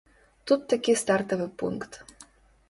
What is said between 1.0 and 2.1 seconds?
стартавы пункт.